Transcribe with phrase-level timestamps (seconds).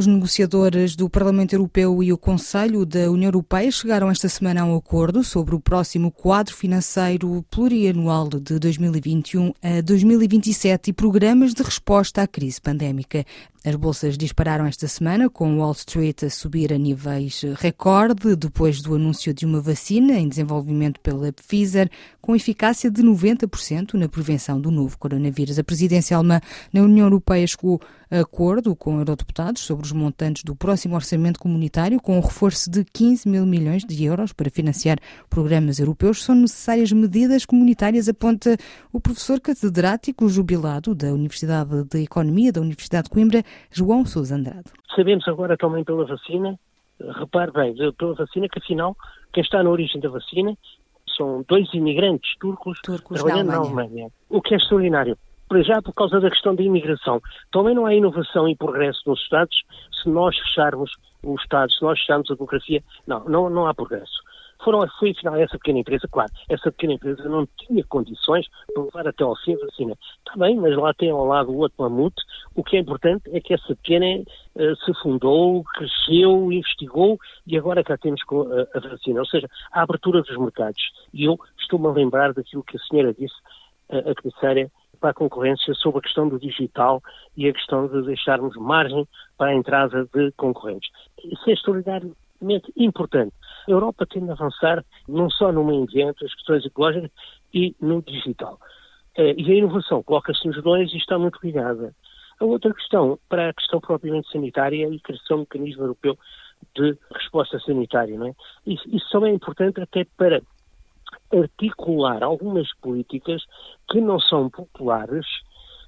[0.00, 4.64] Os negociadores do Parlamento Europeu e o Conselho da União Europeia chegaram esta semana a
[4.64, 11.62] um acordo sobre o próximo quadro financeiro plurianual de 2021 a 2027 e programas de
[11.62, 13.26] resposta à crise pandémica.
[13.62, 18.94] As bolsas dispararam esta semana, com Wall Street a subir a níveis recorde depois do
[18.94, 21.90] anúncio de uma vacina em desenvolvimento pela Pfizer,
[22.22, 25.58] com eficácia de 90% na prevenção do novo coronavírus.
[25.58, 26.40] A presidência alemã
[26.72, 27.78] na União Europeia chegou
[28.10, 32.84] a acordo com eurodeputados sobre os montantes do próximo orçamento comunitário, com um reforço de
[32.84, 36.24] 15 mil milhões de euros para financiar programas europeus.
[36.24, 38.56] São necessárias medidas comunitárias, aponta
[38.92, 44.70] o professor catedrático jubilado da Universidade de Economia da Universidade de Coimbra, João Sousa Andrade.
[44.94, 46.58] Sabemos agora também pela vacina,
[47.18, 48.96] repare bem, pela vacina que afinal
[49.32, 50.56] quem está na origem da vacina
[51.16, 53.74] são dois imigrantes turcos, turcos trabalhando na Alemanha.
[53.76, 54.10] na Alemanha.
[54.28, 55.18] O que é extraordinário.
[55.48, 57.20] Para já, por causa da questão da imigração.
[57.50, 59.56] Também não há inovação e progresso nos Estados
[60.00, 62.82] se nós fecharmos o Estado, se nós fecharmos a democracia.
[63.06, 64.22] Não, não, não há progresso.
[64.64, 69.08] Foram, foi afinal essa pequena empresa, claro, essa pequena empresa não tinha condições para levar
[69.08, 69.96] até ao fim a vacina.
[70.18, 72.22] Está bem, mas lá tem ao lado o outro mamute.
[72.54, 74.22] O que é importante é que essa pequena
[74.54, 79.20] uh, se fundou, cresceu, investigou e agora cá temos a, a vacina.
[79.20, 80.82] Ou seja, a abertura dos mercados.
[81.12, 83.34] E eu estou-me a lembrar daquilo que a senhora disse,
[83.88, 87.02] a, a comissária, para a concorrência sobre a questão do digital
[87.36, 90.90] e a questão de deixarmos margem para a entrada de concorrentes.
[91.24, 92.14] Isso é extraordinário
[92.76, 93.34] importante.
[93.68, 97.10] A Europa tem de avançar não só no meio ambiente, as questões ecológicas
[97.52, 98.58] e no digital.
[99.16, 101.94] Eh, e a inovação coloca-se nos dois e está muito ligada.
[102.40, 106.18] A outra questão, para a questão propriamente sanitária e criação do mecanismo europeu
[106.74, 108.18] de resposta sanitária.
[108.18, 108.34] Não é?
[108.66, 110.40] Isso, isso também é importante até para
[111.32, 113.42] articular algumas políticas
[113.90, 115.26] que não são populares,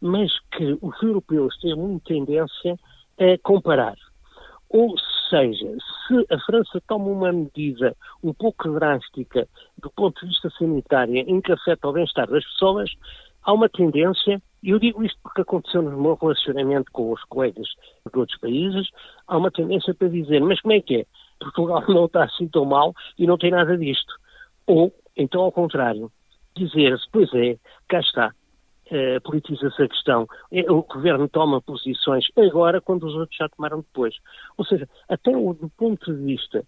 [0.00, 2.78] mas que os europeus têm muita tendência
[3.18, 3.96] a comparar.
[4.70, 4.94] Ou
[5.30, 11.16] seja, se a França toma uma medida um pouco drástica do ponto de vista sanitário
[11.16, 12.90] em que afeta o bem-estar das pessoas,
[13.42, 17.66] há uma tendência, e eu digo isto porque aconteceu no meu relacionamento com os colegas
[18.12, 18.88] de outros países,
[19.26, 21.06] há uma tendência para dizer, mas como é que é?
[21.40, 24.12] Portugal não está assim tão mal e não tem nada disto.
[24.66, 26.12] Ou, então, ao contrário,
[26.54, 27.56] dizer-se, pois é,
[27.88, 28.34] cá está,
[28.90, 30.26] uh, politiza-se a questão.
[30.52, 34.14] É, o governo toma posições agora quando os outros já tomaram depois.
[34.56, 36.64] Ou seja, até o, do ponto de vista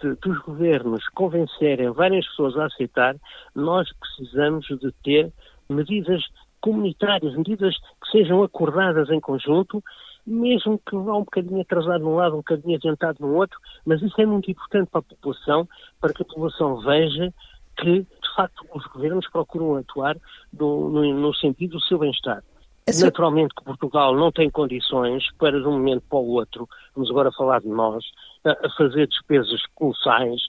[0.00, 3.16] de, dos governos convencerem várias pessoas a aceitar,
[3.54, 5.32] nós precisamos de ter
[5.68, 6.22] medidas
[6.60, 9.82] comunitárias, medidas que sejam acordadas em conjunto,
[10.24, 14.20] mesmo que vá um bocadinho atrasado num lado, um bocadinho adiantado no outro, mas isso
[14.20, 15.68] é muito importante para a população,
[16.00, 17.34] para que a população veja
[17.76, 20.16] que, de facto, os governos procuram atuar
[20.52, 22.42] no, no, no sentido do seu bem-estar.
[23.00, 27.30] Naturalmente que Portugal não tem condições para, de um momento para o outro, vamos agora
[27.30, 28.04] falar de nós,
[28.44, 30.40] a fazer despesas colossais,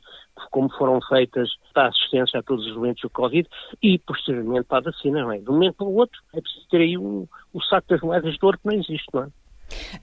[0.50, 3.48] como foram feitas para a assistência a todos os doentes do Covid
[3.84, 5.38] e, posteriormente, para a vacina, não é?
[5.38, 8.34] De um momento para o outro, é preciso ter aí o, o saco das moedas
[8.34, 9.28] de ouro que não existe, não é?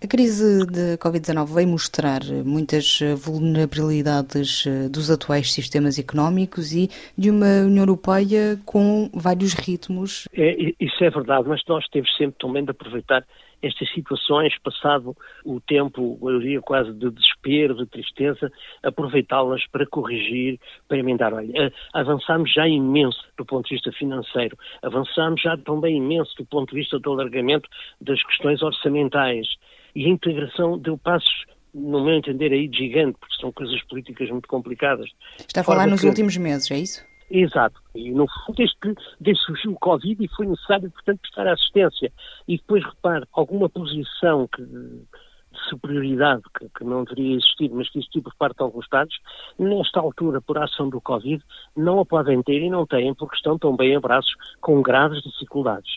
[0.02, 7.30] A crise de Covid-19 veio mostrar muitas vulnerabilidades eh, dos atuais sistemas económicos e de
[7.30, 10.26] uma União Europeia com vários ritmos.
[10.34, 13.24] É, isso é verdade, mas nós temos sempre também de aproveitar
[13.62, 18.50] estas situações, passado o tempo, eu diria quase de desespero, de tristeza,
[18.82, 21.34] aproveitá-las para corrigir, para emendar.
[21.34, 26.44] Olha, eh, avançámos já imenso do ponto de vista financeiro, avançámos já também imenso do
[26.44, 27.68] ponto de vista do alargamento
[28.00, 29.46] das questões orçamentais
[29.94, 34.28] e a integração deu passos no meu entender, aí de gigante, porque são coisas políticas
[34.30, 35.08] muito complicadas.
[35.38, 36.08] Está a falar nos que...
[36.08, 37.09] últimos meses, é isso?
[37.30, 37.80] Exato.
[37.94, 42.12] E no fundo, desde que desde surgiu o Covid e foi necessário, portanto, prestar assistência.
[42.48, 47.98] E depois, repare, alguma posição que, de superioridade que, que, não deveria existir, mas que
[47.98, 49.16] existiu por parte de alguns Estados,
[49.58, 51.42] nesta altura, por ação do Covid,
[51.76, 55.90] não a podem ter e não têm, porque estão também a braços com graves dificuldades.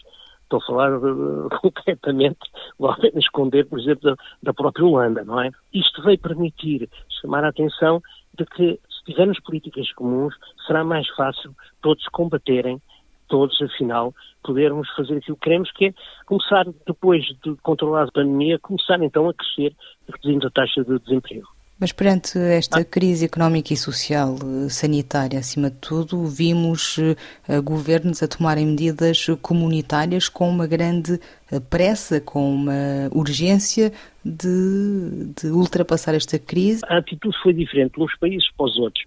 [0.44, 2.40] Estou a falar uh, concretamente,
[2.80, 5.50] apenas esconder, por exemplo, da, da própria Holanda, não é?
[5.74, 6.88] Isto veio permitir
[7.22, 8.02] chamar a atenção
[8.38, 10.34] de que se tivermos políticas comuns,
[10.66, 12.82] será mais fácil todos combaterem,
[13.28, 14.14] todos, afinal,
[14.44, 15.94] podermos fazer aquilo que queremos, que é
[16.26, 19.76] começar, depois de controlar a pandemia, começar então a crescer,
[20.08, 21.53] reduzindo a taxa de desemprego.
[21.80, 22.86] Mas perante esta ah.
[22.86, 29.26] crise económica e social eh, sanitária, acima de tudo, vimos uh, governos a tomarem medidas
[29.42, 31.20] comunitárias com uma grande
[31.52, 33.92] eh, pressa, com uma urgência
[34.24, 36.82] de, de ultrapassar esta crise.
[36.88, 39.04] A atitude foi diferente de uns países para os outros.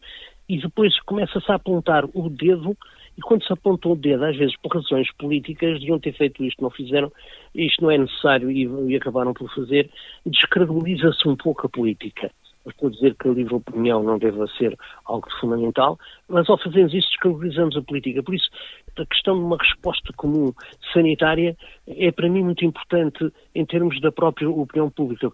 [0.49, 2.77] E depois começa-se a apontar o dedo
[3.17, 6.63] E quando se apontou o dedo, às vezes por razões políticas, deviam ter feito isto,
[6.63, 7.11] não fizeram,
[7.55, 9.89] isto não é necessário e, e acabaram por fazer,
[10.27, 12.31] descredibiliza-se um pouco a política.
[12.71, 15.99] Estou a dizer que a livre opinião não deve ser algo fundamental,
[16.29, 18.23] mas ao fazermos isso descredibilizamos a política.
[18.23, 18.49] Por isso,
[18.97, 20.53] a questão de uma resposta comum
[20.93, 25.31] sanitária é para mim muito importante em termos da própria opinião pública,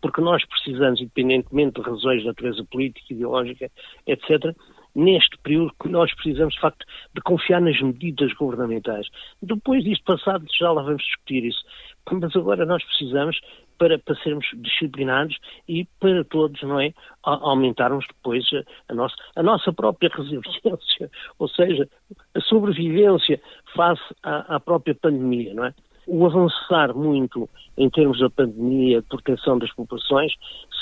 [0.00, 3.70] porque nós precisamos, independentemente de razões de natureza política, ideológica,
[4.06, 4.54] etc.,
[4.94, 9.08] neste período que nós precisamos, de facto, de confiar nas medidas governamentais.
[9.42, 11.64] Depois disto passado, já lá vamos discutir isso.
[12.12, 13.40] Mas agora nós precisamos,
[13.78, 15.38] para, para sermos disciplinados
[15.68, 16.92] e para todos, não é,
[17.22, 21.88] aumentarmos depois a, a, nossa, a nossa própria resiliência, ou seja,
[22.34, 23.40] a sobrevivência
[23.74, 25.74] face à, à própria pandemia, não é?
[26.06, 27.48] O avançar muito
[27.78, 30.34] em termos da pandemia, de proteção das populações,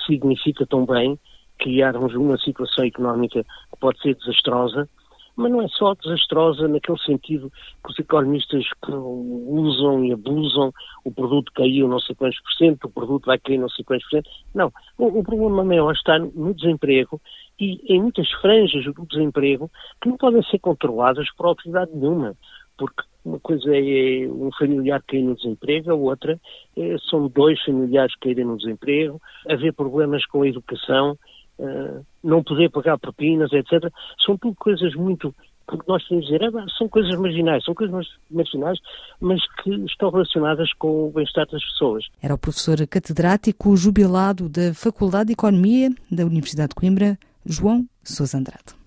[0.05, 1.17] significa também
[1.59, 4.89] criarmos uma situação económica que pode ser desastrosa,
[5.37, 7.51] mas não é só desastrosa naquele sentido
[7.85, 10.73] que os economistas usam e abusam,
[11.05, 14.05] o produto caiu não sei quantos por cento, o produto vai cair não sei quantos
[14.09, 14.31] por cento.
[14.55, 17.21] Não, o, o problema maior está no desemprego
[17.59, 19.71] e em muitas franjas do desemprego
[20.01, 22.35] que não podem ser controladas por autoridade nenhuma,
[22.77, 26.41] porque uma coisa é um familiar cair no desemprego, a outra
[26.77, 31.17] é, são dois familiares caírem no desemprego, haver problemas com a educação,
[31.59, 33.93] eh, não poder pagar propinas, etc.
[34.25, 35.35] São tudo coisas muito
[35.67, 38.79] porque nós temos dizer, é, são coisas marginais, são coisas marginais,
[39.21, 42.05] mas que estão relacionadas com o bem-estar das pessoas.
[42.21, 48.39] Era o professor catedrático jubilado da Faculdade de Economia da Universidade de Coimbra, João Sousa
[48.39, 48.82] Andrade.